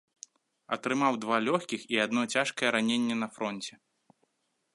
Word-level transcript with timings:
Атрымаў 0.77 1.13
два 1.27 1.37
лёгкіх 1.47 1.81
і 1.97 2.01
адно 2.07 2.21
цяжкае 2.37 2.69
раненне 2.77 3.15
на 3.25 3.33
фронце. 3.37 3.73